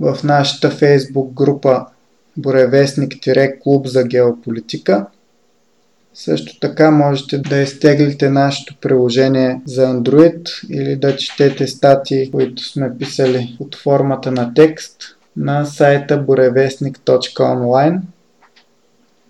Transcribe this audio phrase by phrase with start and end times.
[0.00, 1.86] в нашата фейсбук група
[2.36, 5.06] Буревестник-клуб за геополитика–
[6.14, 12.98] също така можете да изтеглите нашето приложение за Android или да четете статии, които сме
[12.98, 14.96] писали под формата на текст
[15.36, 18.00] на сайта borevestnik.online.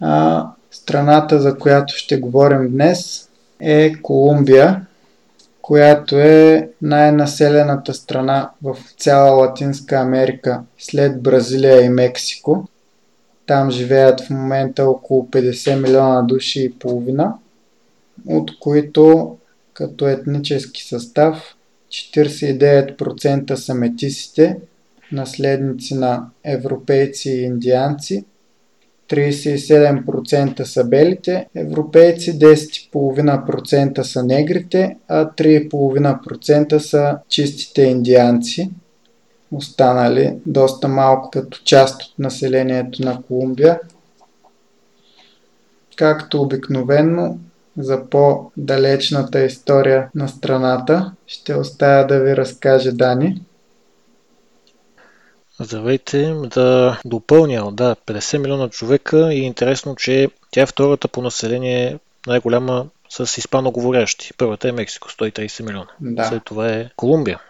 [0.00, 3.28] А страната, за която ще говорим днес
[3.60, 4.86] е Колумбия,
[5.62, 12.68] която е най-населената страна в цяла Латинска Америка след Бразилия и Мексико.
[13.48, 17.34] Там живеят в момента около 50 милиона души и половина,
[18.26, 19.36] от които
[19.72, 21.56] като етнически състав
[21.90, 24.56] 49% са метисите,
[25.12, 28.24] наследници на европейци и индианци,
[29.08, 38.70] 37% са белите европейци, 10,5% са негрите, а 3,5% са чистите индианци
[39.52, 43.80] останали доста малко като част от населението на Колумбия.
[45.96, 47.38] Както обикновено,
[47.78, 53.42] за по-далечната история на страната ще оставя да ви разкаже Дани.
[55.60, 61.98] Здравейте, да допълня, да, 50 милиона човека и интересно, че тя е втората по население
[62.26, 64.30] най-голяма с испаноговорящи.
[64.38, 65.86] Първата е Мексико, 130 милиона.
[66.00, 66.24] Да.
[66.24, 67.40] След това е Колумбия.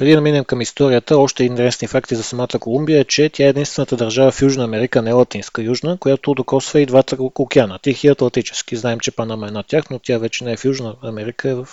[0.00, 3.48] Преди да минем към историята, още интересни факти за самата Колумбия е, че тя е
[3.48, 8.10] единствената държава в Южна Америка, не Латинска Южна, която докосва и двата океана, Тихи и
[8.10, 8.76] Атлантически.
[8.76, 11.54] Знаем, че Панама е една тях, но тя вече не е в Южна Америка, е
[11.54, 11.68] в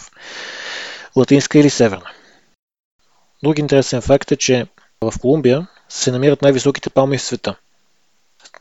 [1.15, 2.11] Латинска или Северна.
[3.43, 4.67] Друг интересен факт е, че
[5.01, 7.55] в Колумбия се намират най-високите палми в света.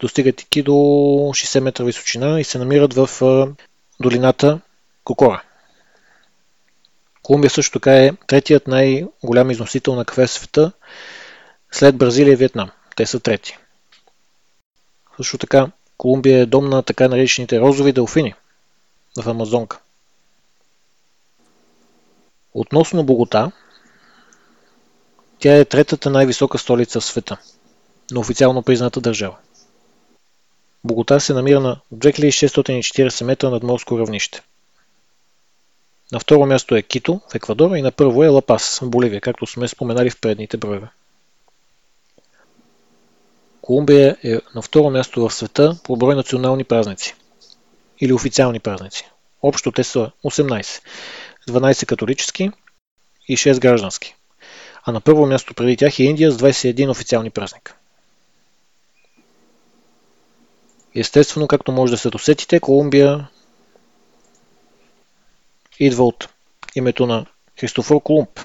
[0.01, 3.09] Достигат и до 60 метра височина и се намират в
[4.01, 4.61] долината
[5.05, 5.43] Кокора.
[7.27, 10.73] Колумбия също така е третият най-голям износител на кафе в света,
[11.73, 12.71] след Бразилия и Виетнам.
[12.97, 13.59] Те са трети.
[15.17, 18.35] Също така, Колумбия е дом на така наречените розови делфини
[19.23, 19.79] в Амазонка.
[22.55, 23.53] Относно Богота,
[25.39, 27.37] тя е третата най-висока столица в света,
[28.11, 29.37] на официално призната държава.
[30.85, 34.43] Богота се намира на 2640 метра над морско равнище–
[36.13, 39.47] на второ място е Кито в Еквадор и на първо е Лапас в Боливия, както
[39.47, 40.89] сме споменали в предните броеве.
[43.63, 47.15] Колумбия е на второ място в света по брой национални празници
[48.01, 49.11] или официални празници.
[49.43, 50.83] Общо те са 18.
[51.49, 52.51] 12 католически
[53.29, 54.17] и 6 граждански.
[54.85, 57.77] А на първо място преди тях е Индия с 21 официални празника.
[60.95, 63.29] Естествено, както може да се досетите, Колумбия
[65.81, 66.29] идва от
[66.75, 67.27] името на
[67.61, 68.41] Христофор Колумб.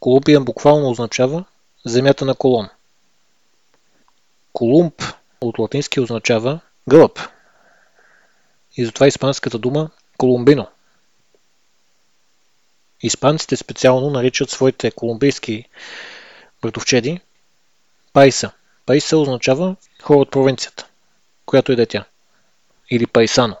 [0.00, 1.44] Колумбия буквално означава
[1.84, 2.68] земята на колон.
[4.52, 5.02] Колумб
[5.40, 7.20] от латински означава гълъб.
[8.76, 10.66] И затова испанската дума колумбино.
[13.02, 15.68] Испанците специално наричат своите колумбийски
[16.62, 17.20] братовчеди
[18.12, 18.50] пайса.
[18.86, 20.86] Пайса означава хора от провинцията,
[21.46, 22.04] която е тя.
[22.90, 23.56] Или пайсано.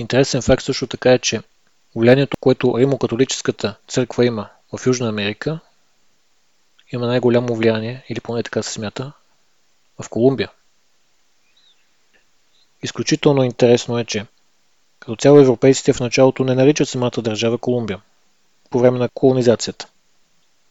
[0.00, 1.42] Интересен факт също така е, че
[1.96, 5.58] влиянието, което Римо-католическата църква има в Южна Америка,
[6.92, 9.12] има най-голямо влияние, или поне така се смята,
[10.02, 10.50] в Колумбия.
[12.82, 14.26] Изключително интересно е, че
[15.00, 18.00] като цяло европейците в началото не наричат самата държава Колумбия
[18.70, 19.86] по време на колонизацията.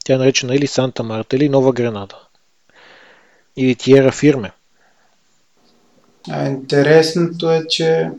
[0.06, 2.16] Тя е наричана или Санта Марта, или Нова Гренада.
[3.56, 4.52] или Тиера Фирме.
[6.30, 8.10] А интересното е, че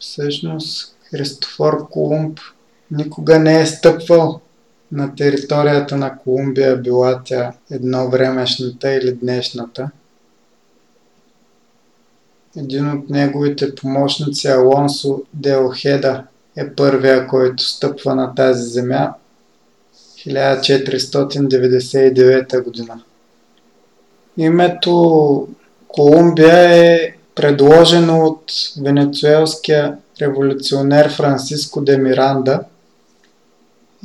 [0.00, 2.38] всъщност Христофор Колумб
[2.90, 4.40] никога не е стъпвал
[4.92, 9.90] на територията на Колумбия, била тя едно времешната или днешната.
[12.56, 16.24] Един от неговите помощници, Алонсо Деохеда,
[16.56, 19.14] е първия, който стъпва на тази земя
[20.16, 23.02] 1499 година.
[24.36, 25.48] Името
[25.88, 32.60] Колумбия е предложено от венецуелския революционер Франциско де Миранда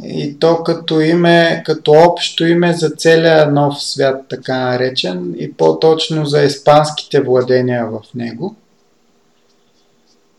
[0.04, 6.26] и то като име, като общо име за целия нов свят, така наречен, и по-точно
[6.26, 8.56] за испанските владения в него,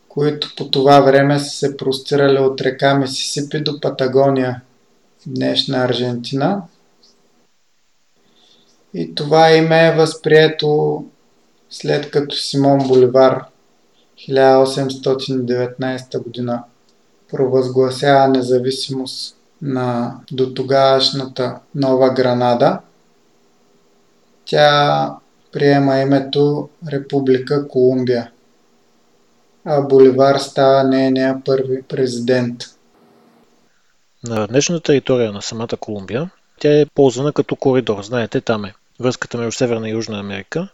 [0.09, 4.61] които по това време са се простирали от река Мисисипи до Патагония,
[5.27, 6.61] днешна Аржентина.
[8.93, 11.03] И това име е възприето
[11.69, 13.43] след като Симон Боливар
[14.29, 16.63] 1819 година
[17.31, 22.79] провъзгласява независимост на дотогавашната Нова Гранада,
[24.45, 25.11] тя
[25.51, 28.31] приема името Република Колумбия,
[29.65, 32.63] а Боливар става нейния първи президент.
[34.23, 36.29] На днешната територия на самата Колумбия
[36.59, 38.03] тя е ползвана като коридор.
[38.03, 40.67] Знаете, там е връзката между Северна и Южна Америка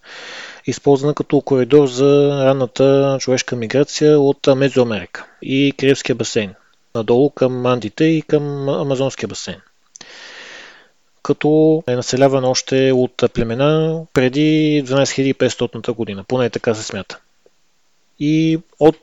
[0.65, 6.53] използвана като коридор за ранната човешка миграция от Мезоамерика и Карибския басейн,
[6.95, 9.61] надолу към Андите и към Амазонския басейн.
[11.23, 17.19] Като е населявана още от племена преди 12500 година, поне така се смята.
[18.19, 18.97] И от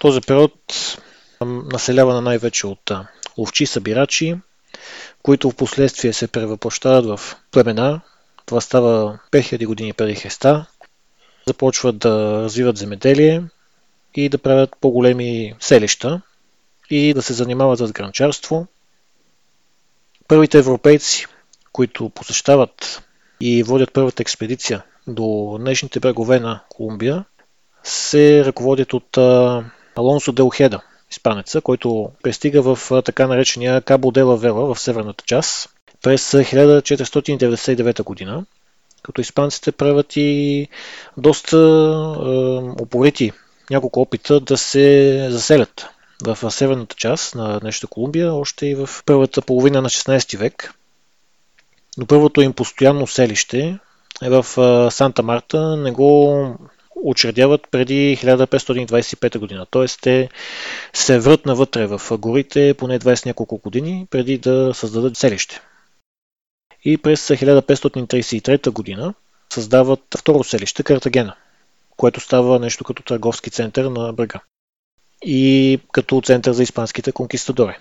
[0.00, 0.54] този период
[1.72, 2.90] населявана най-вече от
[3.38, 4.36] ловчи, събирачи,
[5.22, 8.00] които в последствие се превъплащават в племена.
[8.52, 10.66] Това става 5000 години преди Христа,
[11.46, 13.42] започват да развиват земеделие
[14.14, 16.20] и да правят по-големи селища
[16.90, 18.66] и да се занимават с гранчарство.
[20.28, 21.26] Първите европейци,
[21.72, 23.02] които посещават
[23.40, 27.24] и водят първата експедиция до днешните брегове на Колумбия,
[27.82, 29.16] се ръководят от
[29.96, 35.71] Алонсо Делхеда, испанеца, който пристига в така наречения Кабо Дела Вела в северната част
[36.02, 38.44] през 1499 година
[39.02, 40.68] като испанците правят и
[41.16, 41.62] доста е,
[42.82, 43.32] опорити
[43.70, 45.86] няколко опита да се заселят
[46.24, 50.74] в северната част на днешната Колумбия, още и в първата половина на 16 век.
[51.98, 53.78] Но първото им постоянно селище
[54.22, 54.44] е в
[54.90, 56.56] Санта Марта, не го
[56.94, 59.66] учредяват преди 1525 година.
[59.70, 59.86] Т.е.
[60.02, 60.28] те
[60.92, 65.60] се врат навътре в горите поне 20 няколко години преди да създадат селище
[66.84, 69.14] и през 1533 година
[69.52, 71.36] създават второ селище Картагена,
[71.96, 74.40] което става нещо като търговски център на брега
[75.22, 77.76] и като център за испанските конкистадори.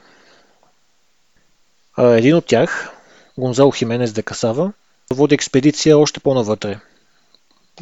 [1.98, 2.92] Един от тях,
[3.38, 4.74] Гонзало Хименес де Касава,
[5.12, 6.80] води експедиция още по-навътре,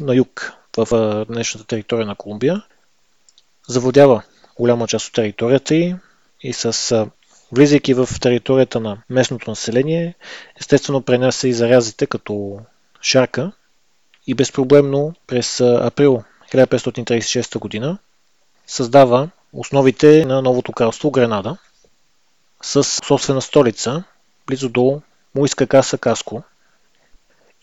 [0.00, 2.62] на юг, в днешната територия на Колумбия.
[3.68, 4.22] Заводява
[4.56, 5.94] голяма част от територията й
[6.42, 7.06] и с
[7.52, 10.14] Влизайки в територията на местното население,
[10.60, 12.60] естествено пренася и заразите като
[13.02, 13.52] шарка
[14.26, 17.98] и безпроблемно през април 1536 година
[18.66, 21.56] създава основите на новото кралство Гренада
[22.62, 24.04] с собствена столица
[24.46, 25.02] близо до
[25.34, 26.42] Муиска Каса Каско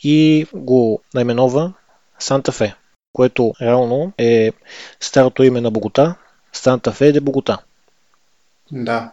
[0.03, 1.73] и го наименова
[2.19, 2.75] Санта Фе,
[3.13, 4.51] което реално е
[4.99, 6.15] старото име на Богота,
[6.53, 7.57] Санта Фе де Богота.
[8.71, 9.11] Да.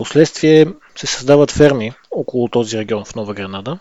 [0.00, 0.66] Последствие
[0.96, 3.78] се създават ферми около този регион в Нова Гранада.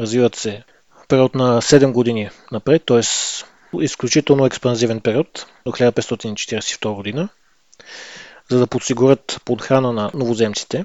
[0.00, 0.64] Развиват се
[1.08, 3.00] период на 7 години напред, т.е.
[3.82, 7.28] изключително експанзивен период до 1542 година,
[8.50, 10.84] за да подсигурят подхрана на новоземците.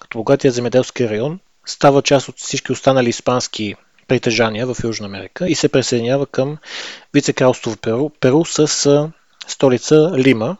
[0.00, 3.74] Като богатия земеделски район става част от всички останали испански
[4.08, 6.58] притежания в Южна Америка и се присъединява към
[7.14, 9.10] вице-кралство Перу, Перу с
[9.46, 10.56] столица Лима,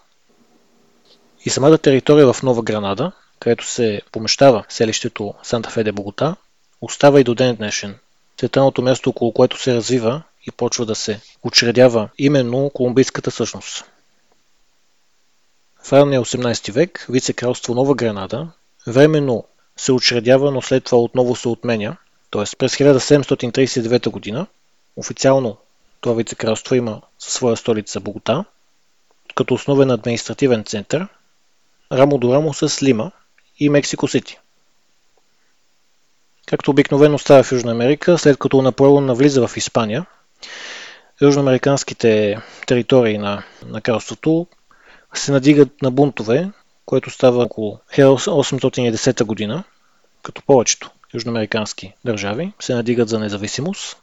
[1.45, 6.37] и самата територия в Нова Гранада, където се помещава селището Санта Феде Богота,
[6.81, 7.99] остава и до ден днешен.
[8.39, 13.85] Централното място, около което се развива и почва да се учредява именно колумбийската същност.
[15.83, 18.49] В ранния 18 век вице-кралство Нова Гранада
[18.87, 19.45] временно
[19.77, 21.97] се учредява, но след това отново се отменя,
[22.31, 22.57] т.е.
[22.59, 24.47] през 1739 година
[24.97, 25.57] официално
[26.01, 28.45] това вице-кралство има своя столица Богота,
[29.35, 31.09] като основен административен център–
[31.93, 33.13] рамо до рамо с Лима
[33.59, 34.39] и Мексико Сити.
[36.47, 40.07] Както обикновено става в Южна Америка, след като Наполеон навлиза в Испания,
[41.23, 44.47] южноамериканските територии на, на кралството
[45.15, 46.51] се надигат на бунтове,
[46.87, 49.65] което става около 1810 година,
[50.23, 53.97] като повечето южноамерикански държави се надигат за независимост.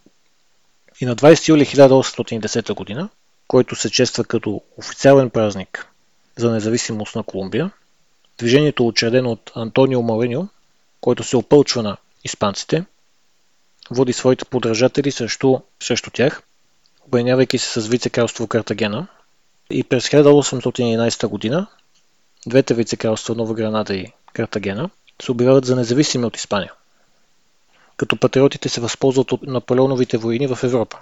[1.01, 3.10] И на 20 юли 1810 година,
[3.48, 5.88] който се чества като официален празник
[6.38, 7.72] за независимост на Колумбия,
[8.38, 10.48] движението учредено от Антонио Малиньо,
[11.01, 12.86] който се опълчва на испанците,
[13.91, 16.44] води своите подражатели срещу, срещу тях,
[17.08, 19.08] обединявайки се с вице-кралство Картагена.
[19.70, 21.67] И през 1811 година
[22.48, 24.89] двете вице-кралства Нова Гранада и Картагена
[25.22, 26.74] се обявяват за независими от Испания,
[27.98, 30.98] като патриотите се възползват от Наполеоновите войни в Европа.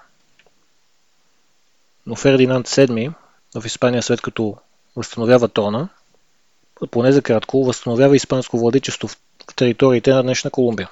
[2.06, 3.14] Но Фердинанд VII
[3.56, 4.58] в Испания след като
[4.96, 5.90] възстановява трона,
[6.92, 9.18] поне за кратко, възстановява испанско владичество в
[9.56, 10.90] териториите на днешна Колумбия.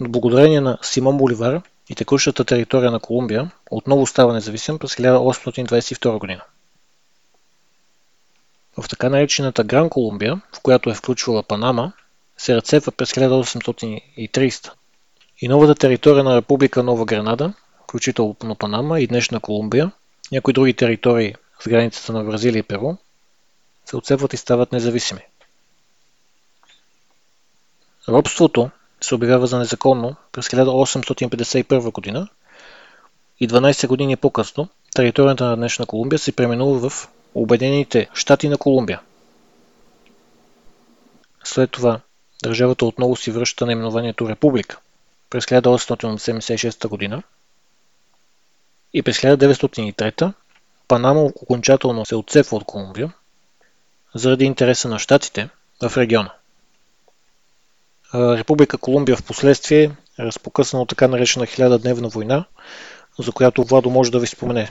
[0.00, 6.18] Но благодарение на Симон Боливар и текущата територия на Колумбия отново става независим през 1822
[6.18, 6.42] година.
[8.78, 11.92] В така наречената Гран Колумбия, в която е включвала Панама,
[12.38, 14.70] се разцепва през 1830
[15.40, 17.52] и новата територия на Република Нова Гренада,
[17.82, 19.90] включително на Панама и днешна Колумбия,
[20.32, 22.96] някои други територии в границата на Бразилия и Перу,
[23.84, 25.20] се отцепват и стават независими.
[28.08, 32.28] Робството се обявява за незаконно през 1851 година
[33.40, 39.00] и 12 години по-късно територията на днешна Колумбия се преименува в Обединените щати на Колумбия.
[41.44, 42.00] След това
[42.42, 44.78] държавата отново си връща наименованието Република
[45.30, 47.22] през 1876 година
[48.92, 50.32] и през 1903
[50.90, 53.12] Панама окончателно се отцепва от Колумбия
[54.14, 55.48] заради интереса на щатите
[55.82, 56.32] в региона.
[58.14, 62.44] Република Колумбия в последствие е разпокъсана от така наречена хилядадневна война,
[63.18, 64.70] за която Владо може да ви спомене.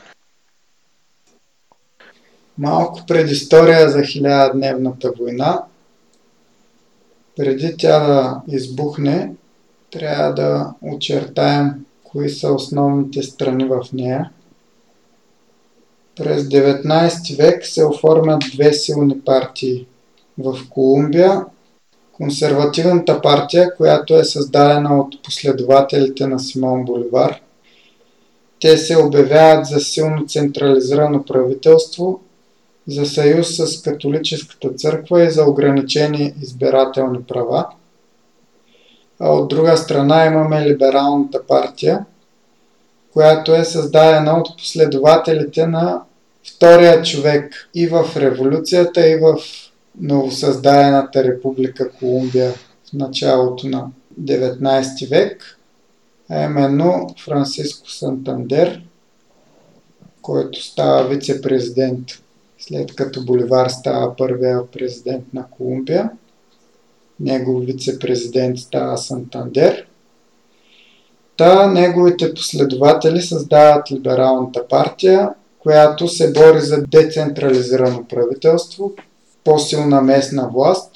[2.58, 5.64] Малко предистория за хилядадневната война.
[7.38, 9.34] Преди тя да избухне,
[9.92, 14.32] трябва да очертаем кои са основните страни в нея.
[16.20, 19.88] През 19 век се оформят две силни партии
[20.38, 21.46] в Колумбия
[22.20, 27.42] консервативната партия, която е създадена от последователите на Симон Боливар.
[28.62, 32.20] Те се обявяват за силно централизирано правителство,
[32.88, 37.68] за съюз с католическата църква и за ограничени избирателни права.
[39.20, 42.06] А от друга страна имаме либералната партия,
[43.14, 46.02] която е създадена от последователите на
[46.44, 49.38] втория човек и в революцията, и в
[50.00, 53.88] новосъздадената република Колумбия в началото на
[54.22, 55.58] 19 век,
[56.30, 58.82] а именно Франциско Сантандер,
[60.22, 62.08] който става вице-президент
[62.60, 66.12] след като Боливар става първия президент на Колумбия.
[67.20, 69.88] Негов вице-президент става Сантандер.
[71.38, 75.30] Та неговите последователи създават либералната партия,
[75.60, 78.92] която се бори за децентрализирано правителство,
[79.44, 80.92] по-силна местна власт.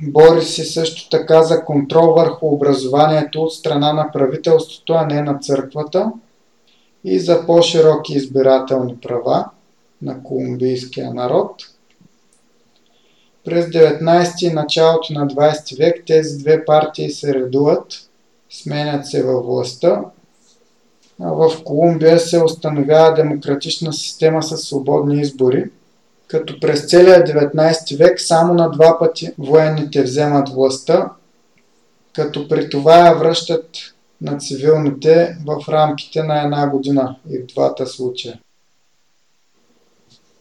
[0.00, 5.38] Бори се също така за контрол върху образованието от страна на правителството, а не на
[5.38, 6.12] църквата
[7.04, 9.50] и за по-широки избирателни права
[10.02, 11.62] на колумбийския народ.
[13.44, 18.08] През 19 и началото на 20 век тези две партии се редуват,
[18.50, 20.04] сменят се във властта.
[21.20, 25.70] В Колумбия се установява демократична система с свободни избори–
[26.28, 31.10] като през целия 19 век само на два пъти военните вземат властта,
[32.14, 33.68] като при това я връщат
[34.20, 38.38] на цивилните в рамките на една година и в двата случая.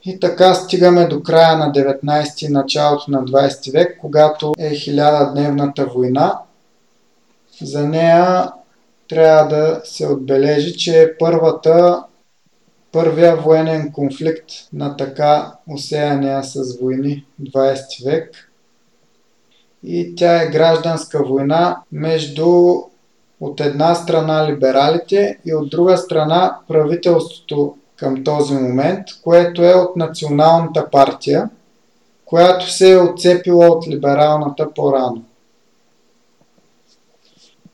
[0.05, 5.85] И така стигаме до края на 19 и началото на 20 век, когато е хилядадневната
[5.85, 6.39] война.
[7.61, 8.51] За нея
[9.07, 12.03] трябва да се отбележи, че е първата
[12.91, 18.51] първия военен конфликт на така осеяния с войни 20 век.
[19.83, 22.73] И тя е гражданска война между
[23.41, 29.95] от една страна либералите и от друга страна правителството към този момент, което е от
[29.95, 31.49] Националната партия,
[32.25, 35.23] която се е отцепила от либералната по-рано.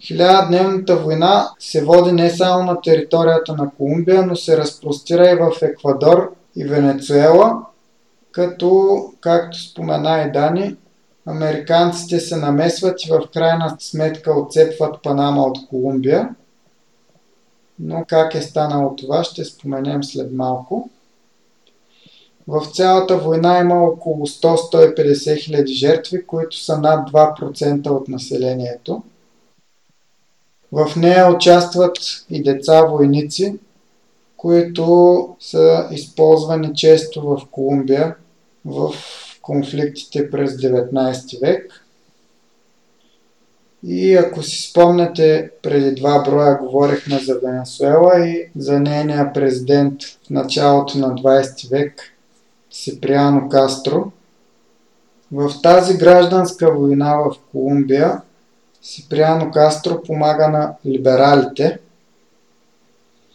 [0.07, 5.61] Хиляддневната война се води не само на територията на Колумбия, но се разпростира и в
[5.61, 7.65] Еквадор и Венецуела,
[8.31, 10.75] като, както спомена и Дани,
[11.25, 16.35] американците се намесват и в крайна сметка отцепват Панама от Колумбия.
[17.79, 20.89] Но как е станало това, ще споменем след малко.
[22.47, 29.03] В цялата война има около 100-150 хиляди жертви, които са над 2% от населението.
[30.73, 31.97] В нея участват
[32.29, 33.59] и деца войници,
[34.37, 38.15] които са използвани често в Колумбия
[38.65, 38.93] в
[39.41, 41.85] конфликтите през 19 век.
[43.83, 50.29] И ако си спомняте, преди два броя говорихме за Венесуела и за нейния президент в
[50.29, 52.01] началото на 20 век
[52.71, 54.11] Сиприано Кастро.
[55.31, 58.21] В тази гражданска война в Колумбия
[58.83, 61.79] Сиприано Кастро помага на либералите.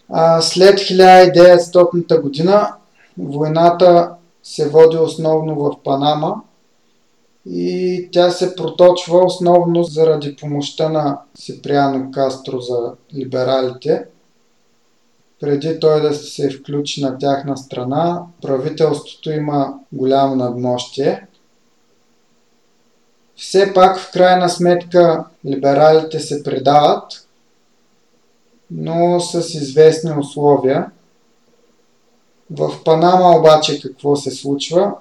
[0.09, 2.75] А след 1900 година
[3.19, 4.11] войната
[4.43, 6.43] се води основно в Панама
[7.47, 14.05] и тя се проточва основно заради помощта на Сиприано Кастро за либералите.
[15.40, 21.28] Преди той да се включи на тяхна страна, правителството има голямо надмощие.
[23.38, 27.26] Все пак в крайна сметка либералите се предават,
[28.71, 30.90] но с известни условия–
[32.50, 34.95] в Панама обаче какво се случва?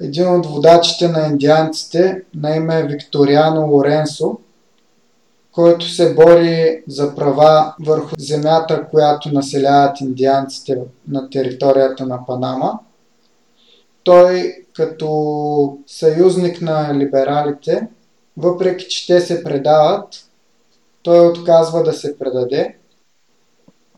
[0.00, 4.38] Един от водачите на индианците, на име Викториано Лоренсо,
[5.52, 12.78] който се бори за права върху земята, която населяват индианците на територията на Панама.
[14.06, 17.88] Той като съюзник на либералите,
[18.36, 20.08] въпреки че те се предават,
[21.02, 22.76] той отказва да се предаде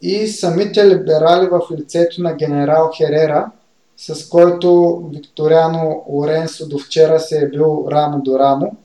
[0.02, 3.50] и самите либерали в лицето на генерал Херера,
[3.96, 8.76] с който Викториано Лоренсо до вчера се е бил рамо до рамо,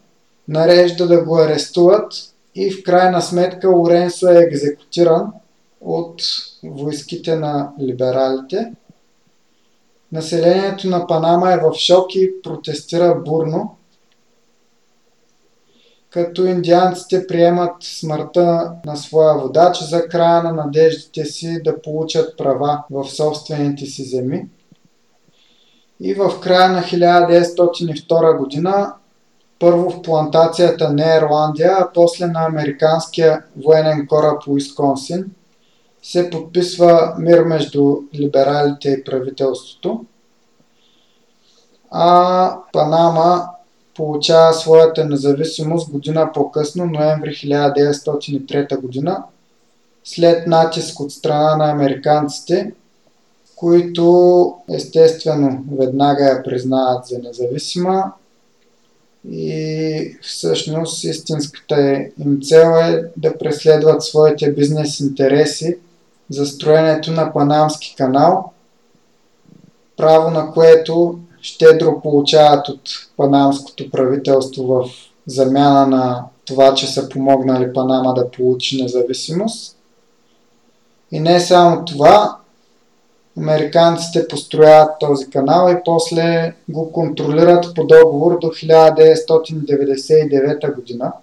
[0.48, 2.14] нарежда да го арестуват
[2.56, 5.34] и в крайна сметка Лоренсо е екзекутиран
[5.82, 6.22] от
[6.64, 8.72] войските на либералите.
[10.14, 13.78] Населението на Панама е в шок и протестира бурно,
[16.10, 22.84] като индианците приемат смъртта на своя водач за края на надеждите си да получат права
[22.92, 24.48] в собствените си земи.
[26.00, 28.94] И в края на 1902 година
[29.60, 35.32] първо в плантацията на Ирландия, а после на американския военен кораб Уисконсин
[36.04, 40.06] се подписва мир между либералите и правителството.
[41.92, 43.50] А Панама
[43.96, 49.24] получава своята независимост година по-късно, ноември 1903 година,
[50.04, 52.72] след натиск от страна на американците,
[53.56, 58.12] които естествено веднага я признават за независима
[59.30, 65.78] и всъщност истинската им цел е да преследват своите бизнес интереси
[66.34, 68.52] за строенето на Панамски канал,
[69.98, 72.82] право на което щедро получават от
[73.18, 74.90] панамското правителство в
[75.28, 79.78] замяна на това, че са помогнали Панама да получи независимост.
[81.12, 82.38] И не само това,
[83.38, 91.14] американците построяват този канал и после го контролират по договор до 1999 година,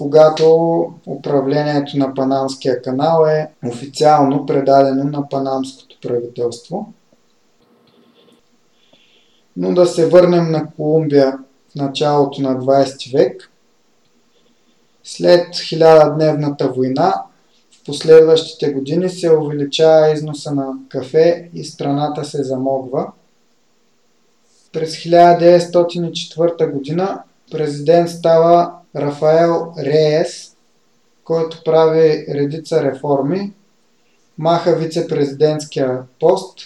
[0.00, 6.92] когато управлението на Панамския канал е официално предадено на панамското правителство.
[9.56, 11.38] Но да се върнем на Колумбия
[11.72, 13.50] в началото на 20 век.
[15.04, 17.14] След 1000-дневната война,
[17.70, 23.12] в последващите години се увеличава износа на кафе и страната се замогва.
[24.72, 30.56] През 1904 година президент става Рафаел Реес,
[31.24, 33.52] който прави редица реформи,
[34.38, 36.58] маха вице-президентския пост,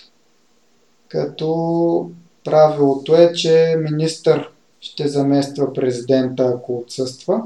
[1.09, 2.11] като
[2.45, 7.43] Правилото е, че министър ще замества президента, ако отсъства.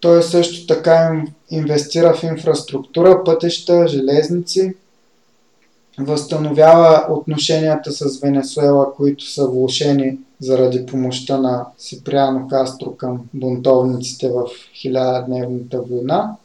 [0.00, 4.74] Той също така инвестира в инфраструктура, пътища, железници,
[5.98, 14.46] възстановява отношенията с Венесуела, които са влушени заради помощта на Сиприано Кастро към бунтовниците в
[14.74, 16.36] хилядневната война.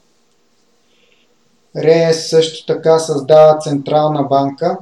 [1.76, 4.78] Реес също така създава Централна банка,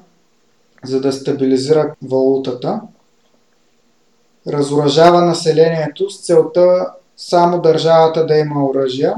[0.83, 2.81] за да стабилизира валутата.
[4.47, 9.15] Разоръжава населението с целта само държавата да има оръжия.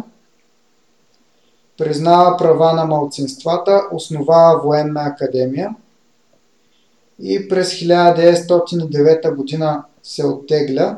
[1.77, 5.75] Признава права на малцинствата, основава военна академия
[7.21, 10.97] и през 1909 година се оттегля,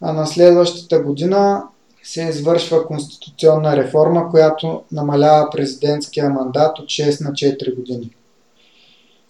[0.00, 1.62] а на следващата година
[2.02, 8.10] се извършва конституционна реформа, която намалява президентския мандат от 6 на 4 години.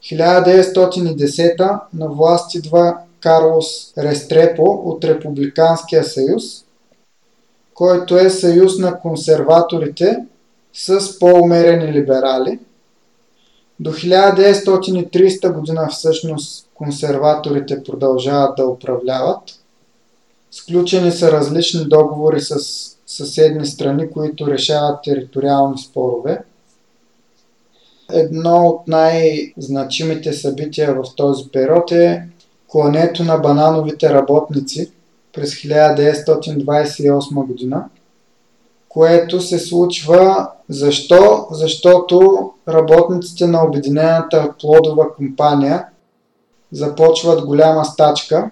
[0.02, 6.44] 1910 на власт идва Карлос Рестрепо от Републиканския съюз,
[7.74, 10.24] който е съюз на консерваторите
[10.72, 12.58] с по-умерени либерали.
[13.80, 19.42] До 1930 година всъщност консерваторите продължават да управляват.
[20.50, 22.56] Сключени са различни договори с
[23.06, 26.42] съседни страни, които решават териториални спорове.
[28.12, 32.28] Едно от най-значимите събития в този период е
[32.68, 34.92] клането на банановите работници
[35.32, 37.84] през 1928 година,
[38.96, 41.46] което се случва защо?
[41.50, 45.86] Защото работниците на Обединената плодова компания
[46.72, 48.50] започват голяма стачка,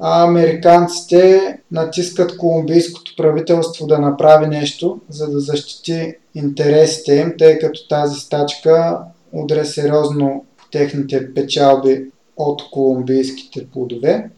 [0.00, 7.88] а американците натискат колумбийското правителство да направи нещо, за да защити интересите им, тъй като
[7.88, 8.98] тази стачка
[9.32, 14.30] удря сериозно техните печалби от колумбийските плодове.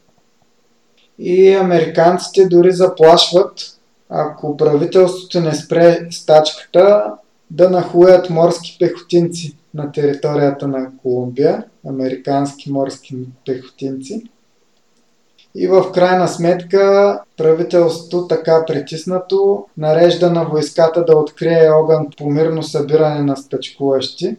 [1.19, 3.74] И американците дори заплашват,
[4.17, 7.13] ако правителството не спре стачката,
[7.51, 14.23] да нахуят морски пехотинци на територията на Колумбия, американски морски пехотинци.
[15.55, 22.63] И в крайна сметка правителството така притиснато нарежда на войската да открие огън по мирно
[22.63, 24.37] събиране на стъчкуващи.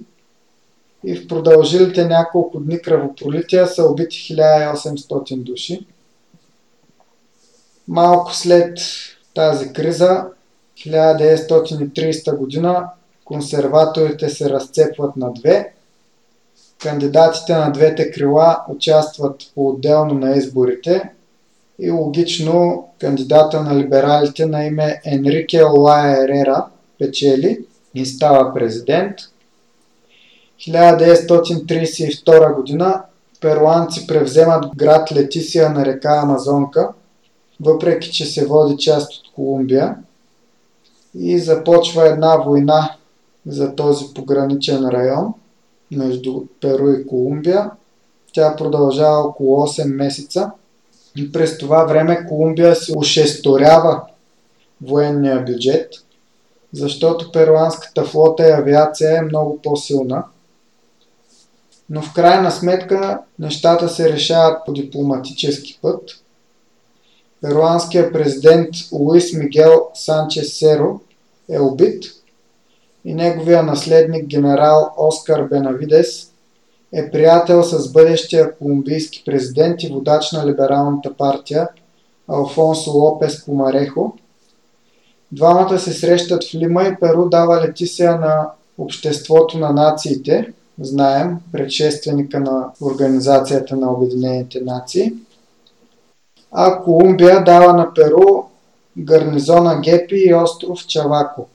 [1.04, 5.86] И в продължилите няколко дни кръвопролития са убити 1800 души.
[7.88, 8.80] Малко след
[9.36, 10.26] тази криза,
[10.78, 12.90] 1930 година,
[13.26, 15.74] консерваторите се разцепват на две.
[16.84, 21.10] Кандидатите на двете крила участват по-отделно на изборите
[21.80, 26.66] и логично кандидата на либералите на име Енрике Лая Ерера
[27.00, 29.16] печели и става президент.
[30.60, 33.04] 1932 година
[33.42, 36.90] перуанци превземат град Летисия на река Амазонка–
[37.60, 39.96] въпреки че се води част от Колумбия
[41.16, 42.96] и започва една война
[43.46, 45.34] за този пограничен район
[45.92, 47.72] между Перу и Колумбия.
[48.34, 50.52] Тя продължава около 8 месеца
[51.18, 54.02] и през това време Колумбия се ушесторява
[54.82, 55.94] военния бюджет,
[56.74, 60.24] защото перуанската флота и авиация е много по-силна.
[61.90, 66.02] Но в крайна сметка нещата се решават по дипломатически път–
[67.46, 71.00] перуанският президент Луис Мигел Санчес Серо
[71.50, 72.04] е убит
[73.06, 76.32] и неговия наследник генерал Оскар Бенавидес
[76.94, 81.70] е приятел с бъдещия колумбийски президент и водач на либералната партия
[82.28, 84.14] Алфонсо Лопес Комарехо.
[85.32, 92.40] Двамата се срещат в Лима и Перу дава летисия на Обществото на нациите, знаем, предшественика
[92.40, 95.14] на Организацията на Обединените нации–
[96.58, 98.44] а Колумбия дава на Перу
[98.98, 101.48] гарнизона Гепи и остров Чавако.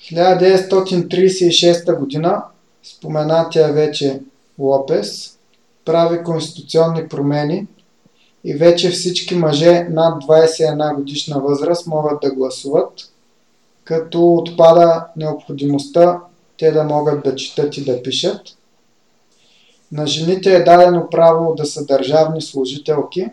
[0.00, 2.42] 1936 година
[2.82, 4.20] споменатия вече
[4.58, 5.38] Лопес
[5.84, 7.66] прави конституционни промени
[8.44, 12.92] и вече всички мъже над 21 годишна възраст могат да гласуват,
[13.84, 16.20] като отпада необходимостта
[16.58, 18.40] те да могат да четат и да пишат–
[19.92, 23.30] на жените е дадено право да са държавни служителки,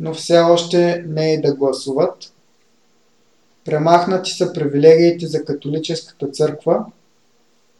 [0.00, 2.32] но все още не и да гласуват.
[3.64, 6.84] Премахнати са привилегиите за католическата църква,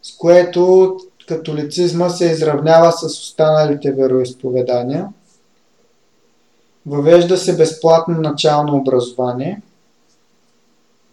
[0.01, 0.95] с което
[1.27, 5.07] католицизма се изравнява с останалите вероисповедания.
[6.85, 9.61] Въвежда се безплатно начално образование.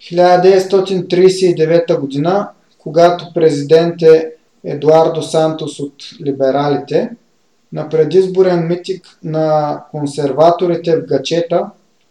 [0.01, 4.33] 1939 година, когато президент е
[4.69, 7.11] Едуардо Сантос от либералите,
[7.73, 11.71] на предизборен митик на консерваторите в Гачета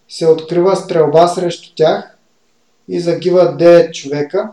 [0.09, 2.17] се открива стрелба срещу тях
[2.87, 4.51] и загиват 9 човека.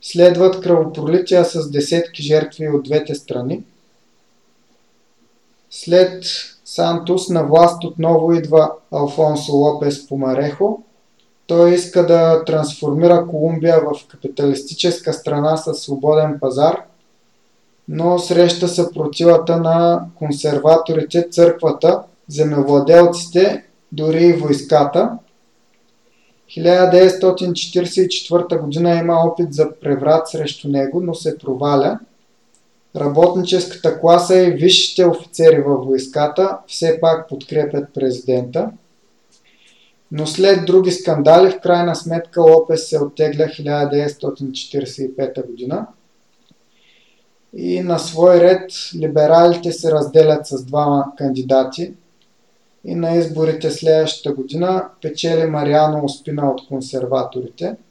[0.00, 3.64] Следват кръвопролития с десетки жертви от двете страни.
[5.70, 6.24] След
[6.64, 10.82] Сантос на власт отново идва Алфонсо Лопес Помарехо,
[11.46, 16.82] той иска да трансформира Колумбия в капиталистическа страна с свободен пазар,
[17.88, 25.18] но среща съпротивата на консерваторите, църквата, земевладелците, дори и войската.
[26.50, 31.98] 1944 година има опит за преврат срещу него, но се проваля.
[32.96, 38.70] Работническата класа и висшите офицери във войската все пак подкрепят президента.
[40.12, 45.86] Но след други скандали, в крайна сметка Лопес се оттегля 1945 година.
[47.52, 51.94] И на свой ред либералите се разделят с двама кандидати.
[52.84, 57.76] И на изборите следващата година печели Мариано Оспина от консерваторите–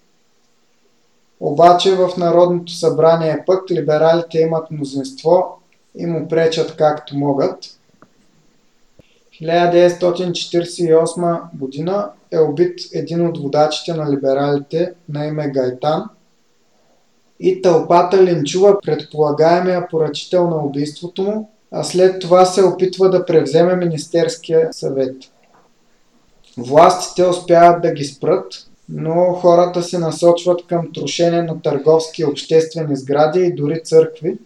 [1.39, 5.60] обаче в Народното събрание пък либералите имат мнозинство
[5.95, 7.58] и му пречат както могат.
[9.41, 16.04] 1948 година е убит един от водачите на либералите на име Гайтан
[17.39, 23.76] и тълпата линчува предполагаемия поръчител на убийството му, а след това се опитва да превземе
[23.76, 25.15] Министерския съвет.
[26.58, 33.39] Властите успяват да ги спрат, но хората се насочват към трошене на търговски обществени сгради
[33.39, 34.38] и дори църкви,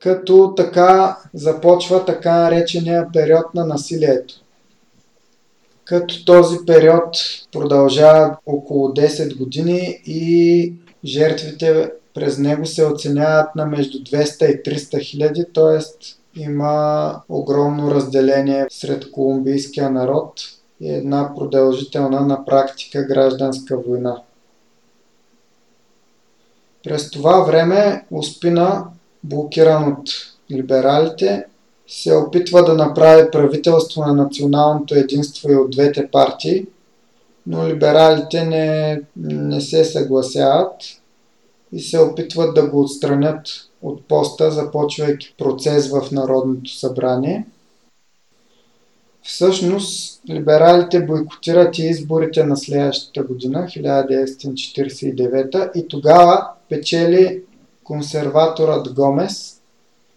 [0.00, 4.34] като така започва така наречения период на насилието.
[5.84, 7.16] Като този период
[7.52, 10.72] продължава около 10 години и
[11.04, 15.80] жертвите през него се оценяват на между 200 и 300 хиляди, т.е.
[16.40, 20.32] има огромно разделение сред колумбийския народ–
[20.80, 24.22] и една продължителна на практика гражданска война.
[26.84, 28.84] През това време Успина,
[29.24, 30.10] блокиран от
[30.50, 31.44] либералите,
[31.86, 36.66] се опитва да направи правителство на националното единство и от двете партии,
[37.46, 40.74] но либералите не, не се съгласяват
[41.72, 43.46] и се опитват да го отстранят
[43.82, 47.46] от поста, започвайки процес в Народното събрание–
[49.28, 57.42] Всъщност, либералите бойкотират и изборите на следващата година, 1949, и тогава печели
[57.88, 59.60] консерваторът Гомес,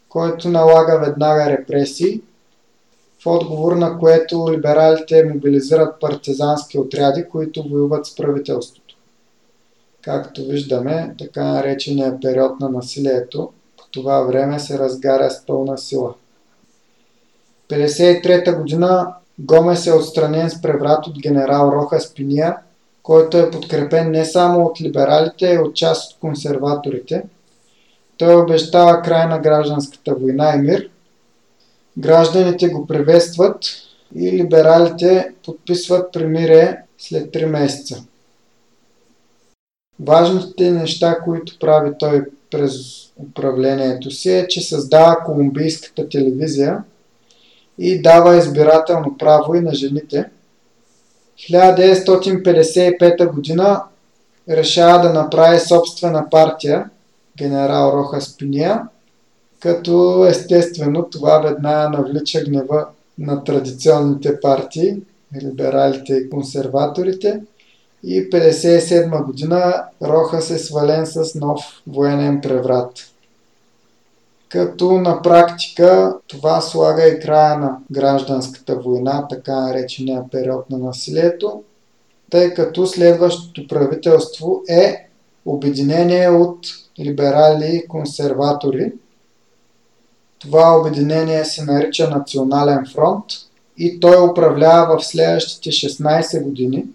[0.09, 2.21] който налага веднага репресии,
[3.23, 8.95] в отговор на което либералите мобилизират партизански отряди, които воюват с правителството.
[10.01, 16.13] Както виждаме, така наречения период на насилието по това време се разгаря с пълна сила.
[17.69, 22.57] 1953 година Гомес е отстранен с преврат от генерал Роха Спиния,
[23.03, 27.23] който е подкрепен не само от либералите, а и от част от консерваторите.
[28.21, 30.89] Той обещава край на гражданската война и мир.
[31.97, 33.59] Гражданите го приветстват
[34.15, 38.03] и либералите подписват примирие след 3 месеца.
[39.99, 42.73] Важните неща, които прави той през
[43.29, 46.83] управлението си е, че създава колумбийската телевизия–
[47.77, 50.29] и дава избирателно право и на жените.
[51.37, 53.83] 1955 година
[54.49, 56.89] решава да направи собствена партия,
[57.37, 58.81] генерал Роха Спиния,
[59.59, 62.87] като естествено това веднага навлича гнева
[63.19, 64.97] на традиционните партии,
[65.41, 67.41] либералите и консерваторите.
[68.03, 73.11] И 1957 година Роха се свален с нов военен преврат
[74.51, 81.63] като на практика това слага и края на гражданската война, така наречения период на насилието,
[82.29, 85.07] тъй като следващото правителство е
[85.45, 86.59] обединение от
[86.99, 88.93] либерали и консерватори.
[90.39, 93.25] Това обединение се нарича Национален фронт
[93.77, 96.85] и той управлява в следващите 16 години,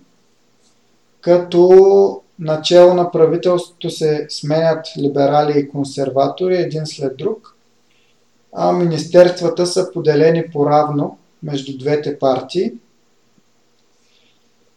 [1.20, 7.56] като начало на правителството се сменят либерали и консерватори един след друг,
[8.52, 12.72] а министерствата са поделени по-равно между двете партии.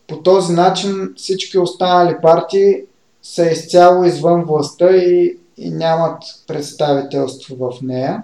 [0.08, 2.84] По този начин всички останали партии
[3.22, 8.24] са изцяло извън властта и, и нямат представителство в нея.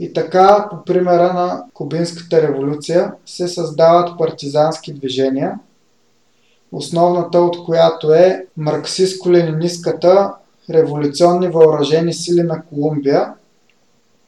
[0.00, 5.58] И така, по примера на Кубинската революция, се създават партизански движения–
[6.72, 10.34] основната от която е марксистско-ленинистката
[10.70, 13.34] революционни въоръжени сили на Колумбия.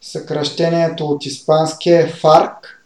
[0.01, 2.85] Съкръщението от испанския е ФАРК.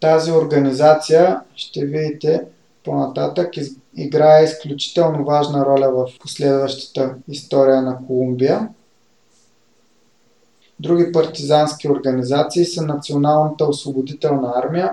[0.00, 2.42] Тази организация, ще видите
[2.84, 3.56] по-нататък,
[3.96, 8.68] играе изключително важна роля в последващата история на Колумбия.
[10.80, 14.92] Други партизански организации са Националната освободителна армия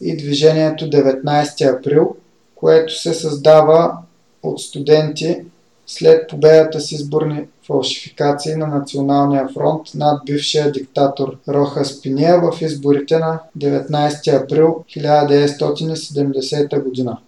[0.00, 2.16] и движението 19 април–
[2.60, 3.98] което се създава
[4.42, 5.42] от студенти
[5.86, 13.18] след победата с изборни фалшификации на Националния фронт над бившия диктатор Роха Спиния в изборите
[13.18, 17.18] на 19 април 1970 година.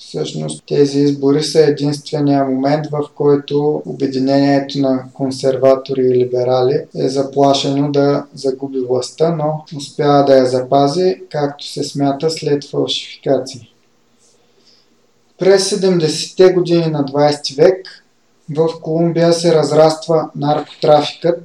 [0.00, 7.92] Всъщност тези избори са единствения момент, в който обединението на консерватори и либерали е заплашено
[7.92, 13.74] да загуби властта, но успява да я запази, както се смята след фалшификации.
[15.38, 18.04] През 70-те години на 20 век
[18.56, 21.40] в Колумбия се разраства наркотрафикът,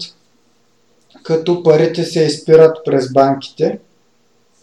[1.24, 3.80] като парите се изпират през банките.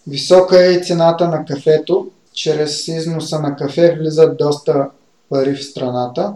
[0.06, 4.90] Висока е и цената на кафето, чрез износа на кафе влизат доста
[5.28, 6.34] пари в страната.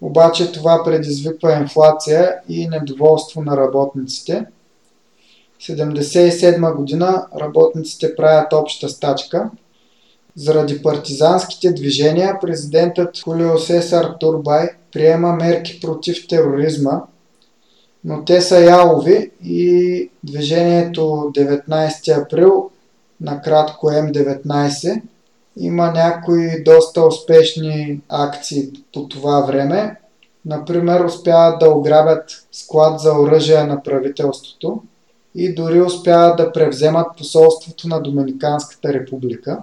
[0.00, 4.46] Обаче това предизвиква инфлация и недоволство на работниците.
[5.60, 9.50] 1977 година работниците правят обща стачка.
[10.36, 17.02] Заради партизанските движения президентът Хулио Сесар Турбай приема мерки против тероризма,
[18.04, 22.70] но те са ялови и движението 19 април
[23.20, 25.02] накратко М19.
[25.56, 29.96] Има някои доста успешни акции по това време.
[30.44, 34.82] Например, успяват да ограбят склад за оръжие на правителството
[35.34, 39.62] и дори успяват да превземат посолството на Доминиканската република.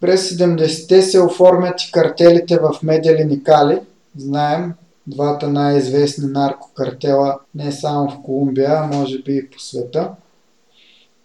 [0.00, 3.80] През 70-те се оформят и картелите в Меделин и Кали.
[4.16, 4.74] Знаем,
[5.06, 10.10] двата най-известни наркокартела не само в Колумбия, а може би и по света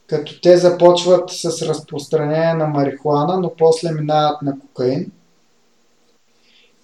[0.08, 5.12] като те започват с разпространение на марихуана, но после минават на кокаин.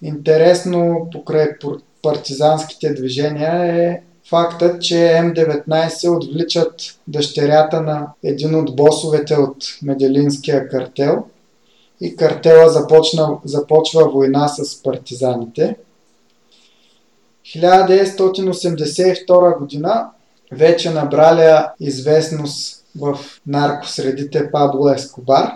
[0.02, 1.48] Интересно покрай
[2.02, 6.74] партизанските движения е фактът, че М19 отвличат
[7.08, 11.24] дъщерята на един от босовете от Меделинския картел
[12.00, 15.76] и картела започна, започва война с партизаните.
[17.46, 20.10] 1982 година
[20.52, 25.52] вече набраля известност в наркосредите Пабло Ескобар.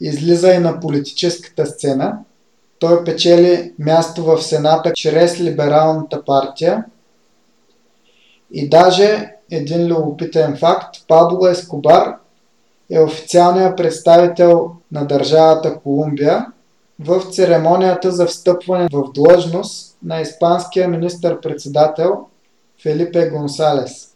[0.00, 2.18] Излиза и на политическата сцена.
[2.78, 6.84] Той печели място в Сената чрез Либералната партия.
[8.50, 12.16] И даже един любопитен факт, Пабло Ескобар
[12.90, 16.46] е официалният представител на държавата Колумбия
[17.00, 22.26] в церемонията за встъпване в длъжност на испанския министър-председател
[22.82, 24.15] Фелипе Гонсалес.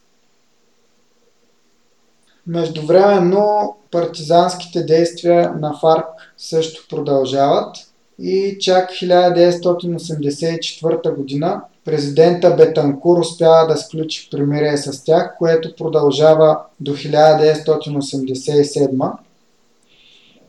[2.46, 6.06] Междувременно партизанските действия на ФАРК
[6.38, 7.76] също продължават
[8.18, 16.96] и чак 1984 година президента Бетанкур успява да сключи примирие с тях, което продължава до
[16.96, 19.12] 1987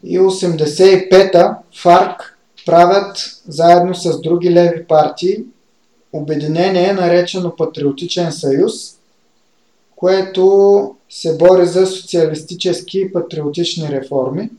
[0.03, 5.43] и 85-та ФАРК правят заедно с други леви партии
[6.13, 8.73] обединение, наречено Патриотичен съюз,
[10.01, 14.49] което се бори за социалистически и патриотични реформи.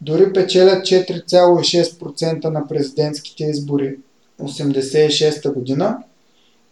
[0.00, 3.96] Дори печелят 4,6% на президентските избори
[4.40, 5.98] 1986 година,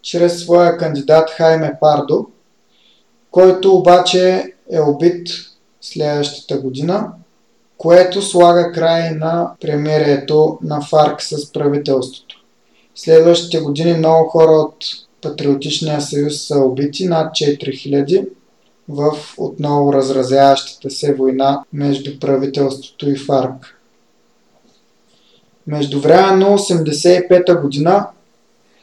[0.03, 2.27] чрез своя кандидат Хайме Пардо,
[3.31, 5.29] който обаче е убит
[5.81, 7.13] следващата година,
[7.79, 12.37] което слага край на премирието на ФАРК с правителството.
[12.95, 14.77] Следващите години много хора от
[15.27, 18.29] Патриотичния съюз са убити, над 4000,
[18.89, 23.81] в отново разразяващата се война между правителството и ФАРК.
[25.67, 28.07] Междувременно 85-та година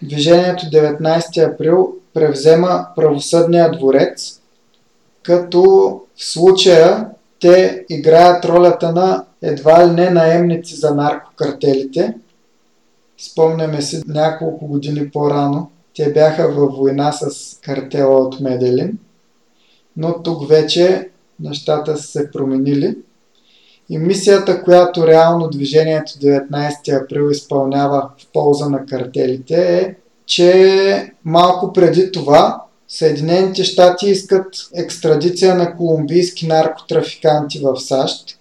[0.01, 4.41] движението 19 април превзема правосъдния дворец,
[5.23, 5.61] като
[6.15, 7.07] в случая
[7.39, 12.13] те играят ролята на едва ли не наемници за наркокартелите.
[13.17, 18.97] Спомняме си няколко години по-рано, те бяха във война с картела от Меделин
[19.97, 22.97] но тук вече нещата са се променили.
[23.89, 31.73] И мисията, която реално движението 19 април изпълнява в полза на картелите е, че малко
[31.73, 38.39] преди това Съединените щати искат екстрадиция на колумбийски наркотрафиканти в САЩ,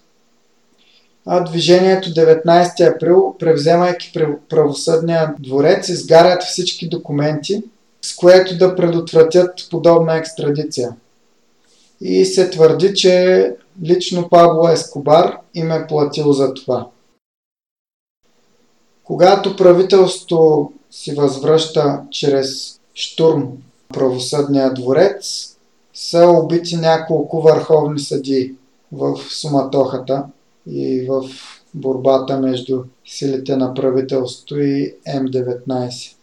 [1.27, 4.13] движението 19 април, превземайки
[4.49, 7.63] правосъдния дворец, изгарят всички документи,
[8.01, 10.95] с което да предотвратят подобна екстрадиция
[12.01, 16.87] и се твърди, че лично Пабло Ескобар им е платил за това.
[19.03, 23.47] Когато правителството си възвръща чрез штурм
[23.93, 25.49] правосъдния дворец,
[25.93, 28.55] са убити няколко върховни съди
[28.91, 30.25] в суматохата
[30.67, 31.29] и в
[31.73, 36.15] борбата между силите на правителството и М19.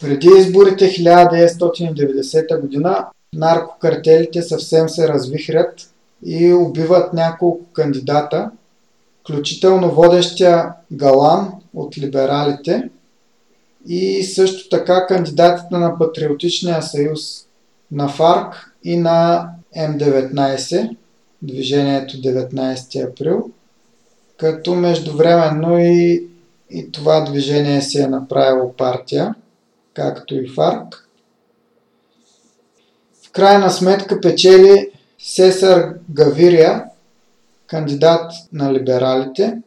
[0.00, 5.90] Преди изборите 1990 година наркокартелите съвсем се развихрят
[6.24, 8.50] и убиват няколко кандидата,
[9.20, 12.90] включително водещия Галан от либералите
[13.86, 17.20] и също така кандидатите на Патриотичния съюз
[17.92, 20.96] на ФАРК и на М19,
[21.42, 23.50] движението 19 април,
[24.36, 26.28] като междувременно и,
[26.70, 29.34] и това движение си е направило партия,
[29.94, 31.08] както и ФАРК.
[33.22, 36.84] В крайна сметка печели Сесар Гавирия,
[37.66, 39.58] кандидат на либералите,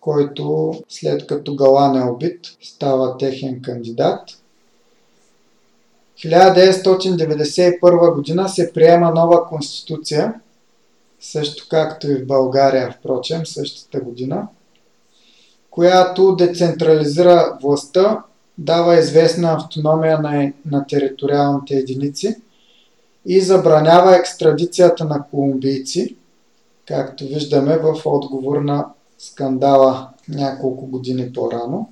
[0.00, 4.20] който след като Галан е убит, става техен кандидат.
[6.18, 10.34] 1991 година се приема нова конституция,
[11.20, 14.48] също както и в България, впрочем, същата година,
[15.70, 18.22] която децентрализира властта,
[18.58, 22.36] дава известна автономия на, на териториалните единици
[23.26, 26.16] и забранява екстрадицията на колумбийци,
[26.86, 28.86] както виждаме в отговор на
[29.18, 31.90] скандала няколко години по-рано.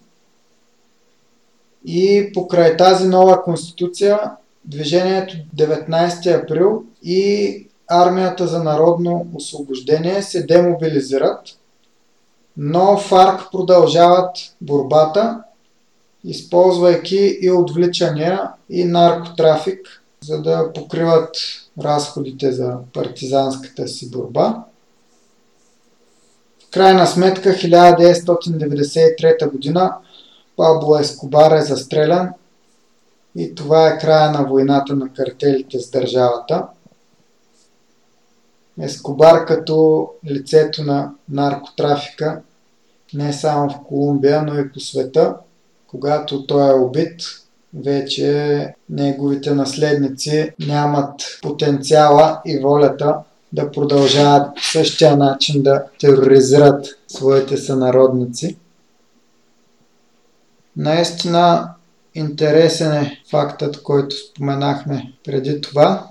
[1.85, 4.21] И покрай тази нова конституция,
[4.65, 11.41] движението 19 април и армията за народно освобождение се демобилизират,
[12.57, 15.43] но ФАРК продължават борбата,
[16.25, 21.37] използвайки и отвличания и наркотрафик, за да покриват
[21.81, 24.65] разходите за партизанската си борба.
[26.69, 29.95] В крайна сметка 1993 година
[30.57, 32.29] Пабло Ескобар е застрелян
[33.37, 36.67] и това е края на войната на картелите с държавата.
[38.81, 42.41] Ескобар като лицето на наркотрафика
[43.15, 45.35] не само в Колумбия, но и по света.
[45.87, 47.21] Когато той е убит,
[47.75, 53.17] вече неговите наследници нямат потенциала и волята
[53.53, 58.57] да продължават същия начин да тероризират своите сънародници.
[60.77, 61.71] Наистина
[62.15, 66.09] интересен е фактът, който споменахме преди това,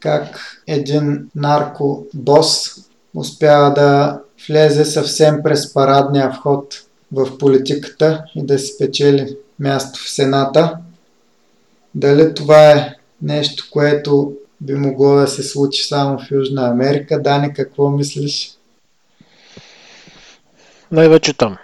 [0.00, 2.76] как един наркобос
[3.14, 6.74] успява да влезе съвсем през парадния вход
[7.12, 10.78] в политиката и да си печели място в Сената.
[11.94, 17.22] Дали това е нещо, което би могло да се случи само в Южна Америка?
[17.22, 18.50] Дани, какво мислиш?
[20.92, 21.56] Най-вече там.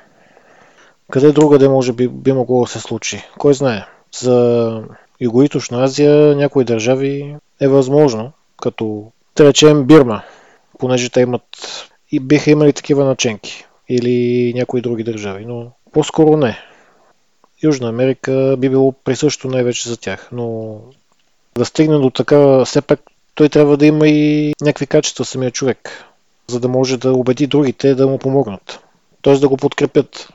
[1.11, 3.23] Къде другаде може би би могло да се случи?
[3.39, 3.87] Кой знае?
[4.21, 4.83] За
[5.21, 10.23] Юго-Источна Азия някои държави е възможно, като да речем Бирма,
[10.79, 11.43] понеже те имат
[12.13, 13.67] и биха имали такива наченки.
[13.89, 16.59] Или някои други държави, но по-скоро не.
[17.63, 20.79] Южна Америка би било присъщо най-вече за тях, но
[21.59, 23.01] да стигне до така, все пак
[23.35, 26.05] той трябва да има и някакви качества самия човек,
[26.47, 28.81] за да може да убеди другите да му помогнат.
[29.23, 29.35] Т.е.
[29.35, 30.29] да го подкрепят.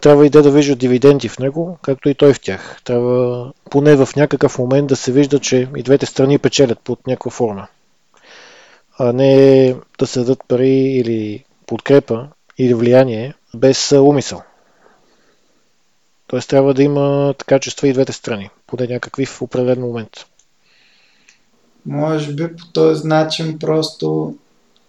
[0.00, 2.80] Трябва и те да виждат дивиденти в него, както и той в тях.
[2.84, 7.30] Трябва поне в някакъв момент да се вижда, че и двете страни печелят под някаква
[7.30, 7.68] форма.
[8.98, 12.28] А не да се дадат пари или подкрепа
[12.58, 14.42] или влияние без умисъл.
[16.26, 20.10] Тоест трябва да има качества и двете страни, поне някакви в определен момент.
[21.86, 24.34] Може би по този начин просто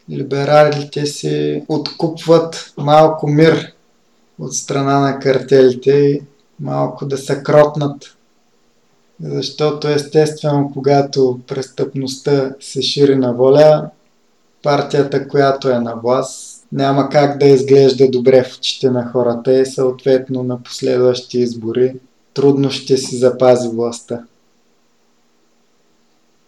[0.10, 3.74] либералите си откупват малко мир
[4.42, 6.22] от страна на картелите и
[6.60, 8.18] малко да се кротнат.
[9.24, 13.90] Защото естествено, когато престъпността се шири на воля,
[14.64, 19.66] партията, която е на власт, няма как да изглежда добре в очите на хората и
[19.66, 21.96] съответно на последващи избори
[22.34, 24.24] трудно ще си запази властта.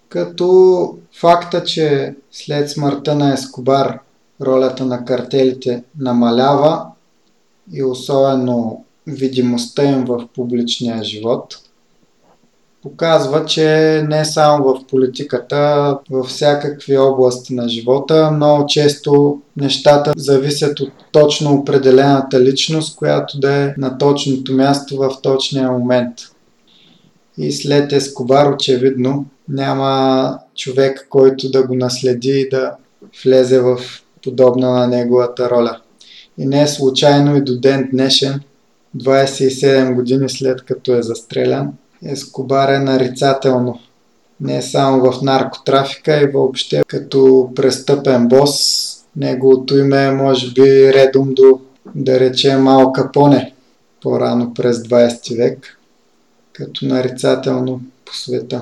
[0.10, 4.00] Като факта, че след смъртта на Ескобар
[4.42, 6.86] ролята на картелите намалява
[7.72, 11.60] и особено видимостта им в публичния живот–
[12.84, 13.66] показва, че
[14.10, 21.54] не само в политиката, във всякакви области на живота, много често нещата зависят от точно
[21.54, 26.14] определената личност, която да е на точното място в точния момент.
[27.38, 32.72] И след Ескобар очевидно няма човек, който да го наследи и да
[33.26, 33.78] влезе в
[34.24, 35.80] подобна на неговата роля.
[36.38, 38.42] И не е случайно и до ден днешен,
[38.98, 41.74] 27 години след като е застрелян,
[42.06, 43.80] Ескобар е нарицателно.
[44.42, 48.54] Не само в наркотрафика и въобще като престъпен бос.
[49.16, 51.60] Неговото име е може би редом до,
[51.96, 53.54] да речем, Малка Поне
[54.02, 55.80] по-рано през 20 век,
[56.54, 58.62] като нарицателно по света.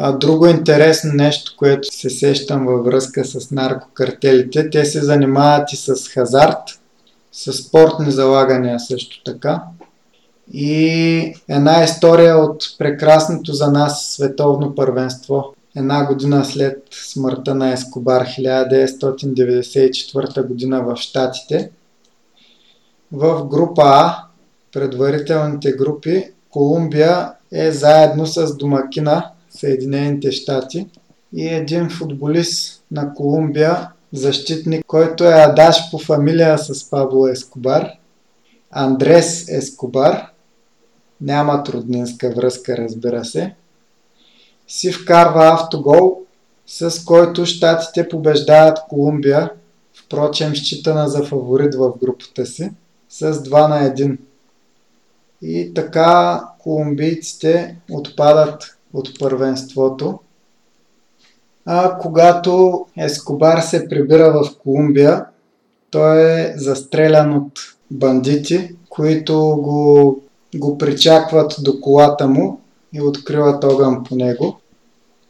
[0.00, 5.76] А друго интересно нещо, което се сещам във връзка с наркокартелите, те се занимават и
[5.76, 6.80] с хазарт,
[7.32, 9.62] с спортни залагания също така.
[10.52, 15.54] И една история от прекрасното за нас световно първенство.
[15.76, 21.70] Една година след смъртта на Ескобар, 1994 година в Штатите.
[23.12, 24.16] В група А,
[24.72, 30.86] предварителните групи, Колумбия е заедно с домакина Съединените щати
[31.36, 37.90] и един футболист на Колумбия, защитник, който е адаш по фамилия с Пабло Ескобар,
[38.70, 40.26] Андрес Ескобар,
[41.20, 43.54] няма труднинска връзка, разбира се,
[44.68, 46.18] си вкарва автогол,
[46.66, 49.50] с който щатите побеждават Колумбия,
[49.94, 52.70] впрочем считана за фаворит в групата си,
[53.08, 54.18] с 2 на 1.
[55.42, 60.18] И така колумбийците отпадат от първенството.
[61.66, 65.24] А когато Ескобар се прибира в Колумбия,
[65.90, 67.52] той е застрелян от
[67.90, 70.20] бандити, които го,
[70.54, 72.60] го причакват до колата му
[72.92, 74.58] и откриват огън по него.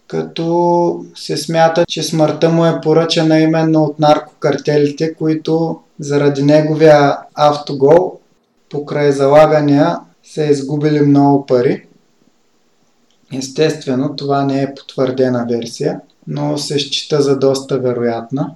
[0.07, 8.19] Като се смята, че смъртта му е поръчана именно от наркокартелите, които заради неговия автогол
[8.71, 11.88] покрай залагания са изгубили много пари.
[13.33, 18.55] Естествено, това не е потвърдена версия, но се счита за доста вероятна.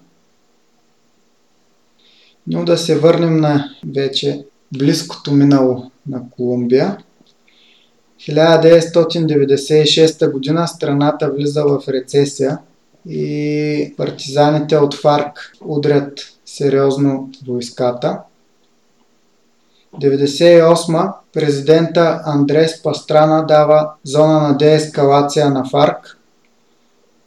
[2.47, 4.45] Но да се върнем на вече
[4.79, 6.99] близкото минало на Колумбия.
[8.21, 12.59] 1996 година страната влиза в рецесия
[13.09, 18.19] и партизаните от ФАРК удрят сериозно войската.
[20.01, 26.19] 98 президента Андрес Пастрана дава зона на деескалация на ФАРК,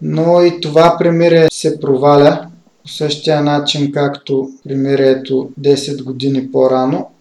[0.01, 2.47] но и това примирие се проваля
[2.83, 7.11] по същия начин, както примирието 10 години по-рано.